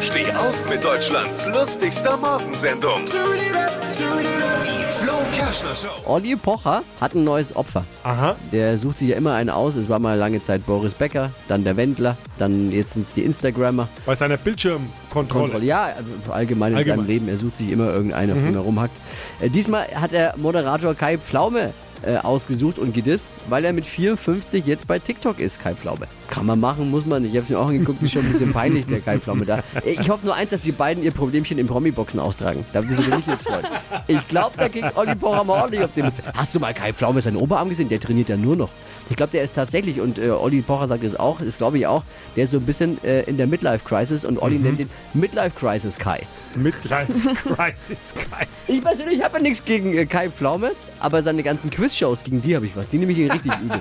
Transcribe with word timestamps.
Steh 0.00 0.24
auf 0.32 0.68
mit 0.68 0.82
Deutschlands 0.82 1.46
lustigster 1.46 2.16
Morgensendung. 2.16 3.00
Die 3.04 4.84
Flo 5.04 5.12
Kerschner 5.34 5.74
Show. 5.76 5.88
Olli 6.10 6.36
Pocher 6.36 6.82
hat 7.00 7.14
ein 7.14 7.24
neues 7.24 7.54
Opfer. 7.54 7.84
Aha. 8.04 8.34
Der 8.50 8.78
sucht 8.78 8.98
sich 8.98 9.10
ja 9.10 9.16
immer 9.16 9.34
einen 9.34 9.50
aus. 9.50 9.74
Es 9.74 9.88
war 9.88 9.98
mal 9.98 10.16
lange 10.16 10.40
Zeit 10.40 10.64
Boris 10.64 10.94
Becker, 10.94 11.30
dann 11.48 11.64
der 11.64 11.76
Wendler, 11.76 12.16
dann 12.38 12.70
jetzt 12.72 12.92
sind 12.94 13.02
es 13.02 13.12
die 13.12 13.22
Instagrammer. 13.22 13.88
Bei 14.06 14.14
seiner 14.14 14.36
Bildschirmkontrolle. 14.38 15.42
Kontrolle. 15.50 15.64
Ja, 15.64 15.90
allgemein 16.30 16.72
in 16.72 16.78
Allgemein. 16.78 16.98
seinem 16.98 17.06
Leben. 17.06 17.28
Er 17.28 17.36
sucht 17.36 17.58
sich 17.58 17.70
immer 17.70 17.92
irgendeinen, 17.92 18.32
auf 18.32 18.38
dem 18.38 18.54
er 18.54 18.60
rumhackt. 18.60 18.96
Äh, 19.40 19.50
diesmal 19.50 19.86
hat 19.94 20.12
der 20.12 20.34
Moderator 20.38 20.94
Kai 20.94 21.18
Pflaume 21.18 21.72
äh, 22.02 22.16
ausgesucht 22.16 22.78
und 22.78 22.94
gedisst, 22.94 23.28
weil 23.48 23.64
er 23.64 23.72
mit 23.72 23.86
54 23.86 24.64
jetzt 24.66 24.86
bei 24.86 24.98
TikTok 24.98 25.38
ist, 25.38 25.60
Kai 25.62 25.74
Pflaume. 25.74 26.06
Kann 26.28 26.46
man 26.46 26.60
machen, 26.60 26.90
muss 26.90 27.04
man 27.06 27.22
nicht. 27.22 27.34
Ich 27.34 27.40
habe 27.40 27.52
mir 27.52 27.58
auch 27.58 27.68
angeguckt, 27.68 28.02
ist 28.02 28.12
schon 28.12 28.22
ein 28.24 28.32
bisschen 28.32 28.52
peinlich, 28.52 28.86
der 28.86 29.00
Kai 29.00 29.18
Pflaume 29.18 29.44
da. 29.44 29.58
Äh, 29.84 29.92
Ich 30.00 30.08
hoffe 30.08 30.24
nur 30.26 30.34
eins, 30.34 30.50
dass 30.50 30.62
die 30.62 30.72
beiden 30.72 31.02
ihr 31.02 31.10
Problemchen 31.10 31.58
in 31.58 31.66
Promi-Boxen 31.66 32.20
austragen. 32.20 32.64
Da 32.72 32.86
würde 32.88 33.02
ich 33.02 33.08
mich 33.16 33.26
jetzt 33.26 33.46
freuen. 33.46 33.64
Ich 34.06 34.28
glaube, 34.28 34.56
da 34.56 34.68
kriegt 34.68 34.96
Olli 34.96 35.14
Pocher 35.14 35.44
mal 35.44 35.60
ordentlich 35.62 35.82
auf 35.84 35.92
den 35.94 36.06
Mütze. 36.06 36.22
Hast 36.34 36.54
du 36.54 36.60
mal 36.60 36.72
Kai 36.74 36.92
Pflaume 36.92 37.20
seinen 37.22 37.36
Oberarm 37.36 37.68
gesehen? 37.68 37.88
Der 37.88 38.00
trainiert 38.00 38.28
ja 38.28 38.36
nur 38.36 38.56
noch. 38.56 38.70
Ich 39.08 39.16
glaube, 39.16 39.32
der 39.32 39.42
ist 39.42 39.54
tatsächlich, 39.54 40.00
und 40.00 40.18
äh, 40.18 40.30
Olli 40.30 40.62
Pocher 40.62 40.86
sagt 40.86 41.02
es 41.02 41.18
auch, 41.18 41.40
das 41.40 41.58
glaube 41.58 41.78
ich 41.78 41.86
auch, 41.86 42.04
der 42.36 42.44
ist 42.44 42.52
so 42.52 42.58
ein 42.58 42.64
bisschen 42.64 43.02
äh, 43.04 43.22
in 43.22 43.36
der 43.36 43.48
Midlife-Crisis 43.48 44.24
und 44.24 44.40
Olli 44.40 44.58
nennt 44.58 44.78
den 44.78 44.88
Midlife-Crisis-Kai. 45.14 46.20
Midlife 46.54 47.12
Crisis 47.54 48.14
Kai. 48.14 48.46
Ich 48.68 48.82
persönlich 48.82 49.22
habe 49.22 49.38
ja 49.38 49.42
nichts 49.42 49.64
gegen 49.64 49.96
äh, 49.96 50.06
Kai 50.06 50.30
Pflaume, 50.30 50.72
aber 51.00 51.22
seine 51.22 51.42
ganzen 51.42 51.70
Quizshows, 51.70 52.24
gegen 52.24 52.42
die 52.42 52.54
habe 52.54 52.66
ich 52.66 52.76
was. 52.76 52.88
Die 52.88 52.98
nehme 52.98 53.12
ich 53.12 53.18
ihn 53.18 53.30
richtig 53.30 53.52
übel. 53.62 53.80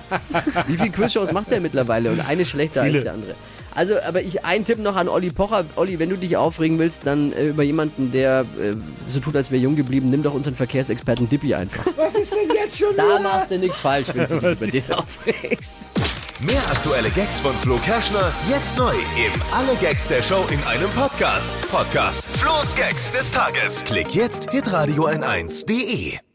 Wie 0.67 0.77
viele 0.77 0.89
Quizshows 0.89 1.31
macht 1.31 1.51
er 1.51 1.59
mittlerweile? 1.59 2.11
Und 2.11 2.21
eine 2.21 2.45
schlechter 2.45 2.83
Viele. 2.83 2.95
als 2.95 3.03
der 3.03 3.13
andere. 3.13 3.35
Also, 3.75 3.93
aber 4.05 4.21
ich 4.21 4.43
ein 4.43 4.65
Tipp 4.65 4.79
noch 4.79 4.95
an 4.95 5.07
Olli 5.07 5.29
Pocher. 5.29 5.63
Olli, 5.75 5.99
wenn 5.99 6.09
du 6.09 6.17
dich 6.17 6.35
aufregen 6.35 6.79
willst, 6.79 7.05
dann 7.05 7.31
äh, 7.33 7.47
über 7.49 7.63
jemanden, 7.63 8.11
der 8.11 8.41
äh, 8.59 8.73
so 9.07 9.19
tut, 9.19 9.35
als 9.35 9.51
wäre 9.51 9.61
jung 9.61 9.75
geblieben, 9.75 10.09
nimm 10.09 10.23
doch 10.23 10.33
unseren 10.33 10.55
Verkehrsexperten 10.55 11.29
Dippi 11.29 11.53
einfach. 11.53 11.85
Was 11.95 12.15
ist 12.15 12.31
denn 12.31 12.49
jetzt 12.53 12.77
schon 12.79 12.95
Da 12.97 13.19
machst 13.19 13.51
du 13.51 13.57
nichts 13.59 13.77
falsch, 13.77 14.07
wenn 14.13 14.27
du 14.27 14.39
dich 14.39 14.57
über 14.57 14.67
den 14.67 14.93
aufregst. 14.93 15.75
Mehr 16.41 16.61
aktuelle 16.69 17.09
Gags 17.09 17.39
von 17.39 17.53
Flo 17.61 17.77
Kerschner 17.85 18.31
jetzt 18.49 18.77
neu 18.77 18.93
im 18.93 19.41
Alle 19.51 19.75
Gags 19.81 20.07
der 20.07 20.23
Show 20.23 20.45
in 20.51 20.63
einem 20.63 20.89
Podcast. 20.91 21.51
Podcast 21.69 22.25
Flo's 22.37 22.73
Gags 22.75 23.11
des 23.11 23.29
Tages. 23.29 23.83
Klick 23.85 24.15
jetzt 24.15 24.49
hitradio 24.49 25.07
n1.de. 25.07 26.28